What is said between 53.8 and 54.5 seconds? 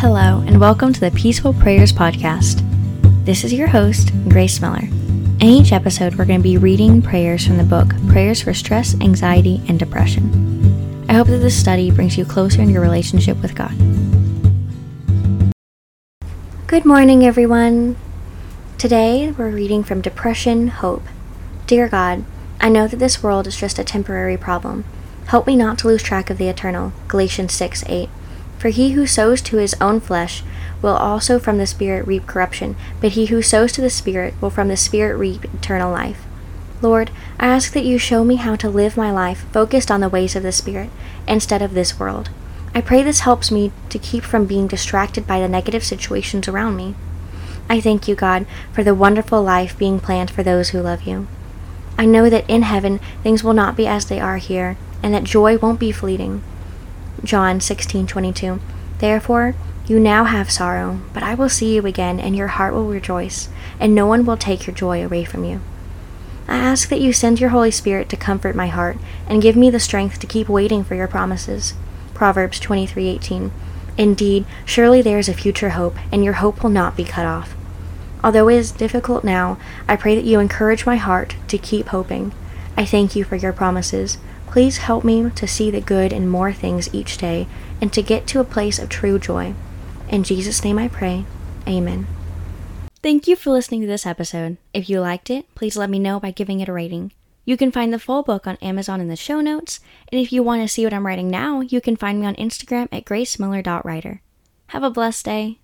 as they are